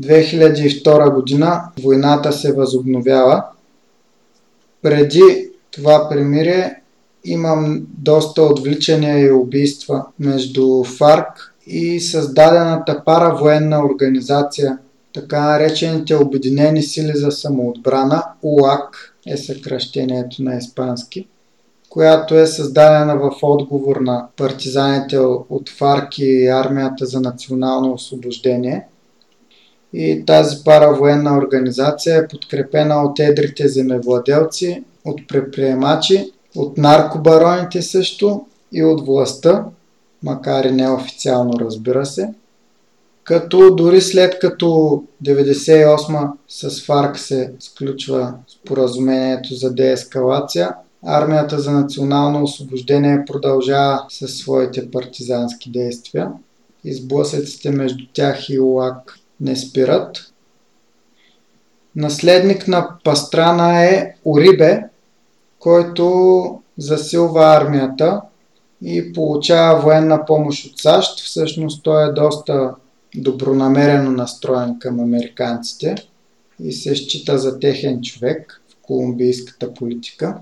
[0.00, 3.44] 2002 година войната се възобновява.
[4.82, 6.80] Преди това примирие
[7.24, 14.78] имам доста отвличания и убийства между ФАРК и създадената паравоенна организация,
[15.14, 21.28] така наречените Обединени сили за самоотбрана, УАК е съкръщението на испански,
[21.88, 28.86] която е създадена в отговор на партизаните от ФАРК и армията за национално освобождение.
[29.92, 38.84] И тази паравоенна организация е подкрепена от едрите земевладелци, от предприемачи, от наркобароните също и
[38.84, 39.64] от властта,
[40.22, 42.34] макар и неофициално разбира се.
[43.24, 44.66] Като дори след като
[45.24, 50.74] 98 с ФАРК се сключва споразумението за деескалация,
[51.06, 56.32] армията за национално освобождение продължава със своите партизански действия.
[56.84, 60.32] Изблъсъците между тях и УАК не спират.
[61.96, 64.82] Наследник на Пастрана е Орибе,
[65.58, 68.20] който засилва армията
[68.82, 71.20] и получава военна помощ от САЩ.
[71.20, 72.74] Всъщност той е доста
[73.14, 75.94] добронамерено настроен към американците
[76.60, 80.38] и се счита за техен човек в колумбийската политика.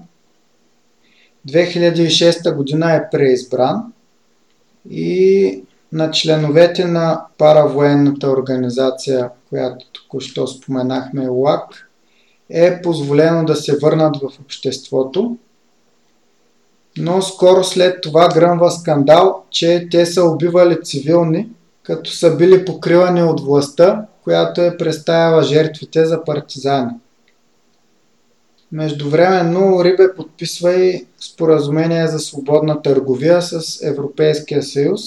[1.48, 3.92] 2006 година е преизбран
[4.90, 5.62] и
[5.92, 11.90] на членовете на паравоенната организация, която току-що споменахме, ЛАК,
[12.50, 15.38] е позволено да се върнат в обществото
[16.98, 21.48] но скоро след това гръмва скандал, че те са убивали цивилни,
[21.82, 26.90] като са били покривани от властта, която е представяла жертвите за партизани.
[28.72, 35.00] Междувременно Рибе подписва и споразумение за свободна търговия с Европейския съюз,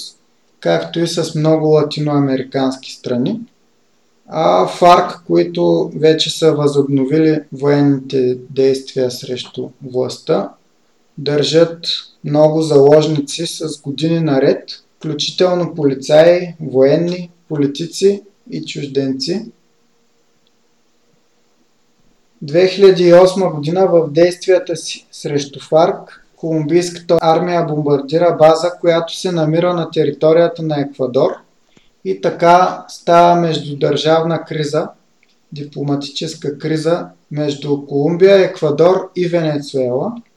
[0.60, 3.40] както и с много латиноамерикански страни.
[4.28, 10.50] А ФАРК, които вече са възобновили военните действия срещу властта,
[11.20, 11.86] държат
[12.24, 19.52] много заложници с години наред, включително полицаи, военни, политици и чужденци.
[22.46, 29.92] 2008 година в действията си срещу ФАРК колумбийската армия бомбардира база, която се намира на
[29.92, 31.32] територията на Еквадор
[32.06, 34.90] и така става междудържавна криза,
[35.52, 40.12] дипломатическа криза между Колумбия, Еквадор и Венецуела–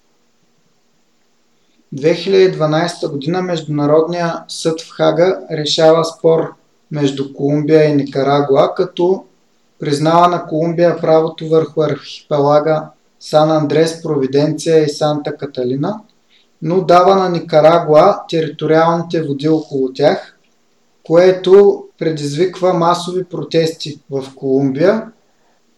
[1.95, 6.55] 2012 година Международния съд в Хага решава спор
[6.91, 9.25] между Колумбия и Никарагуа, като
[9.79, 12.89] признава на Колумбия правото върху архипелага
[13.21, 16.01] Сан Андрес, Провиденция и Санта Каталина,
[16.63, 20.39] но дава на Никарагуа териториалните води около тях,
[21.05, 25.07] което предизвиква масови протести в Колумбия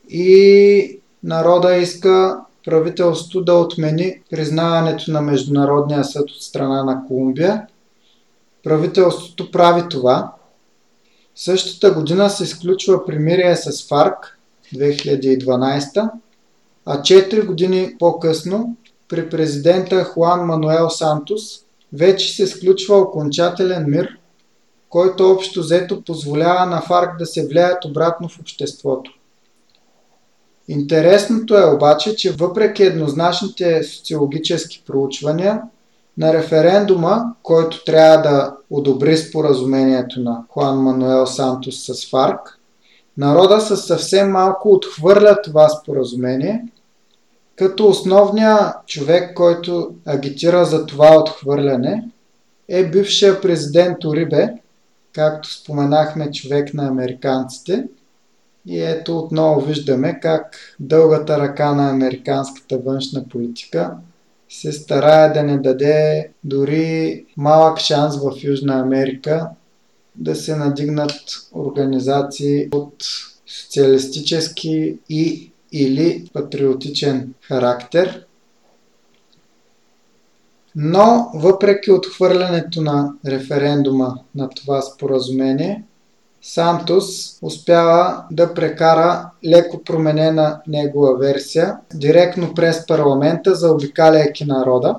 [0.08, 7.66] и народа иска правителството да отмени признаването на Международния съд от страна на Колумбия.
[8.64, 10.32] Правителството прави това.
[11.34, 14.38] Същата година се изключва примирие с ФАРК
[14.74, 16.10] 2012,
[16.86, 18.76] а 4 години по-късно
[19.08, 21.42] при президента Хуан Мануел Сантос
[21.92, 24.08] вече се сключва окончателен мир,
[24.88, 29.10] който общо взето позволява на ФАРК да се влияят обратно в обществото.
[30.68, 35.62] Интересното е обаче, че въпреки еднозначните социологически проучвания,
[36.18, 42.58] на референдума, който трябва да одобри споразумението на Хуан Мануел Сантос с ФАРК,
[43.18, 46.64] народа със съвсем малко отхвърля това споразумение,
[47.56, 52.04] като основният човек, който агитира за това отхвърляне,
[52.68, 54.48] е бившия президент Орибе,
[55.12, 57.84] както споменахме човек на американците–
[58.66, 63.96] и ето отново виждаме как дългата ръка на американската външна политика
[64.48, 69.48] се старае да не даде дори малък шанс в Южна Америка
[70.14, 71.12] да се надигнат
[71.54, 72.94] организации от
[73.46, 78.26] социалистически и или патриотичен характер.
[80.76, 85.84] Но въпреки отхвърлянето на референдума на това споразумение,
[86.47, 94.97] Сантос успява да прекара леко променена негова версия директно през парламента, заобикаляйки народа.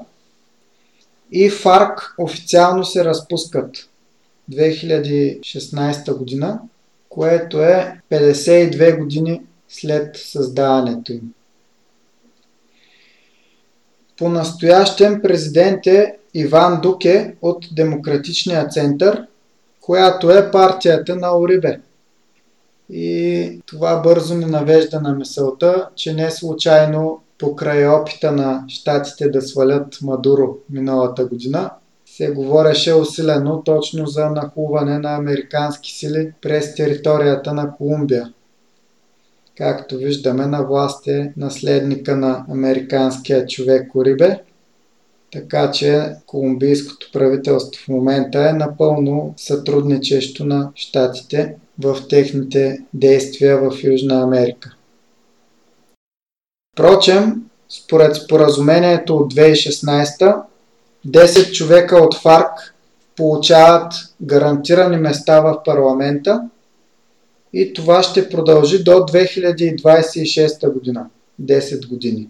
[1.32, 3.90] И ФАРК официално се разпускат
[4.52, 6.60] 2016 година,
[7.10, 11.34] което е 52 години след създаването им.
[14.18, 19.28] По настоящен президент е Иван Дуке от Демократичния център–
[19.86, 21.80] която е партията на Орибе.
[22.90, 29.42] И това бързо ни навежда на мисълта, че не случайно покрай опита на щатите да
[29.42, 31.72] свалят Мадуро миналата година,
[32.06, 38.34] се говореше усилено точно за нахуване на американски сили през територията на Колумбия.
[39.58, 44.40] Както виждаме, на власт е наследника на американския човек Орибе–
[45.36, 53.84] така че колумбийското правителство в момента е напълно сътрудничещо на щатите в техните действия в
[53.84, 54.76] Южна Америка.
[56.74, 57.36] Впрочем,
[57.70, 60.42] според споразумението от 2016,
[61.08, 62.76] 10 човека от ФАРК
[63.16, 66.50] получават гарантирани места в парламента
[67.54, 71.10] и това ще продължи до 2026 година,
[71.42, 72.30] 10 години.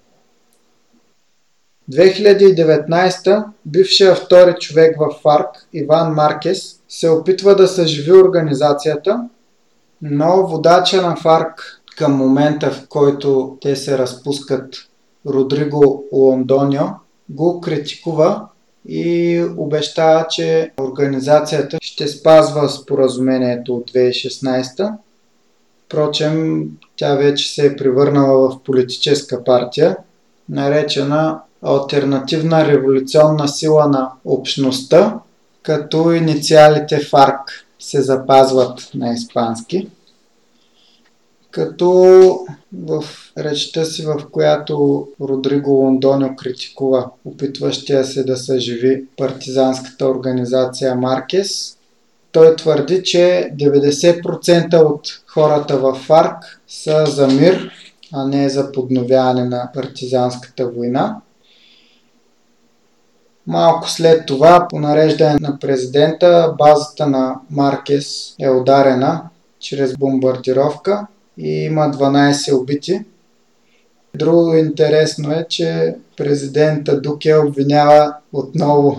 [1.91, 9.29] 2019 бившия втори човек в ФАРК, Иван Маркес, се опитва да съживи организацията,
[10.01, 14.75] но водача на ФАРК към момента, в който те се разпускат,
[15.27, 16.83] Родриго Лондонио,
[17.29, 18.47] го критикува
[18.87, 24.93] и обещава, че организацията ще спазва споразумението от 2016.
[25.85, 26.63] Впрочем,
[26.95, 29.97] тя вече се е превърнала в политическа партия,
[30.49, 35.19] наречена альтернативна революционна сила на общността,
[35.63, 39.87] като инициалите ФАРК се запазват на испански.
[41.51, 41.89] Като
[42.73, 43.03] в
[43.37, 51.77] речта си, в която Родриго Лондонио критикува опитващия се да съживи партизанската организация Маркес,
[52.31, 57.71] той твърди, че 90% от хората в ФАРК са за мир,
[58.13, 61.21] а не за подновяване на партизанската война.
[63.47, 69.21] Малко след това, по нареждане на президента, базата на Маркес е ударена
[69.59, 73.05] чрез бомбардировка и има 12 убити.
[74.15, 78.97] Друго интересно е, че президента Дуке обвинява отново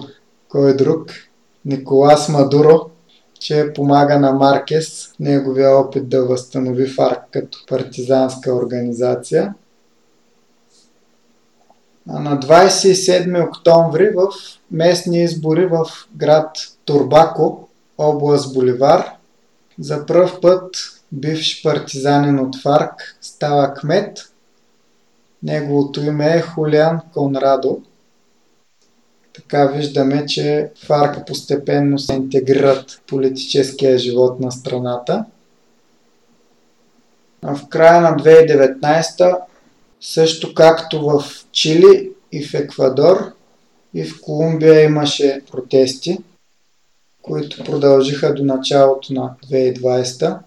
[0.49, 1.11] кой друг,
[1.65, 2.91] Николас Мадуро,
[3.41, 9.55] че помага на Маркес неговия опит да възстанови ФАРК като партизанска организация.
[12.07, 14.29] На 27 октомври в
[14.71, 15.87] местни избори в
[16.17, 19.11] град Турбако, област Боливар,
[19.79, 20.77] за пръв път
[21.13, 24.19] бивш партизанин от ФАРК става кмет.
[25.43, 27.83] Неговото име е Хулиан Конрадо.
[29.35, 35.25] Така виждаме, че ФАРК постепенно се интегрират в политическия живот на страната.
[37.43, 39.37] В края на 2019
[40.01, 43.33] Също както в Чили и в Еквадор
[43.95, 46.19] и в Колумбия имаше протести,
[47.23, 50.39] които продължиха до началото на 2020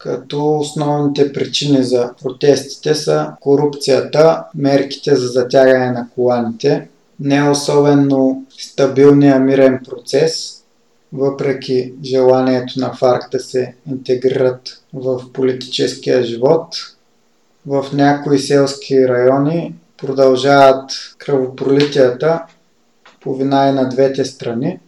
[0.00, 6.88] като основните причини за протестите са корупцията, мерките за затягане на коланите,
[7.20, 10.64] не особено стабилния мирен процес,
[11.12, 16.66] въпреки желанието на ФАРК да се интегрират в политическия живот.
[17.66, 22.42] В някои селски райони продължават кръвопролитията
[23.20, 24.78] по вина и на двете страни.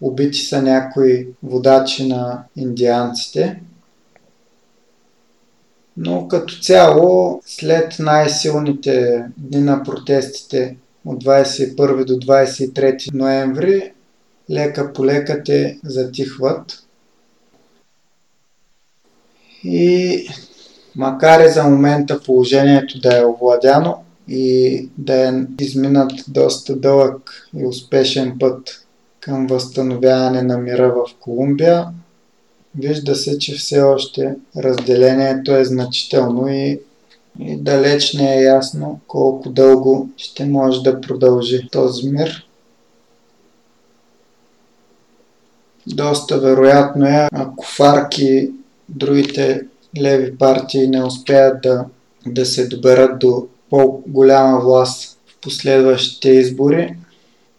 [0.00, 3.60] Убити са някои водачи на индианците.
[5.96, 13.92] Но като цяло, след най-силните дни на протестите от 21 до 23 ноември,
[14.50, 16.84] лека по лека те затихват.
[19.64, 20.28] И
[20.98, 27.66] макар и за момента положението да е овладяно и да е изминат доста дълъг и
[27.66, 28.86] успешен път
[29.20, 31.86] към възстановяване на мира в Колумбия,
[32.78, 36.80] вижда се, че все още разделението е значително и,
[37.40, 42.46] и далеч не е ясно колко дълго ще може да продължи този мир.
[45.86, 48.50] Доста вероятно е, ако ФАРК и
[48.88, 49.66] другите
[50.02, 51.84] леви партии не успеят да,
[52.26, 56.96] да се доберат до по-голяма власт в последващите избори,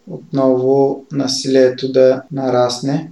[0.08, 3.10] отново насилието да нарасне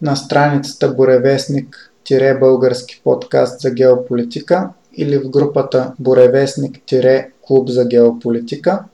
[0.02, 1.92] на страницата Боревестник
[2.40, 8.84] български подкаст за геополитика или в групата Боревестник-клуб за геополитика.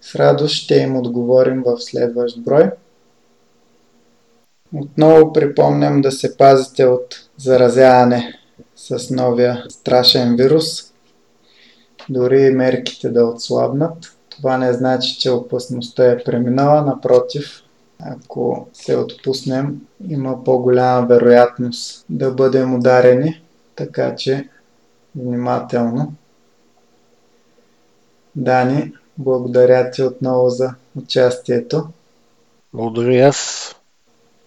[0.00, 2.70] С радост ще им отговорим в следващ брой.
[4.74, 8.38] Отново припомням да се пазите от заразяване
[8.76, 10.92] с новия страшен вирус.
[12.08, 14.16] Дори мерките да отслабнат.
[14.30, 17.62] Това не значи, че опасността е преминала, напротив,
[18.00, 23.42] ако се отпуснем, има по-голяма вероятност да бъдем ударени,
[23.76, 24.48] така че
[25.16, 26.12] внимателно.
[28.36, 31.88] Дани, благодаря ти отново за участието.
[32.72, 33.74] Благодаря аз.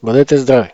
[0.05, 0.71] Бъдете здрави!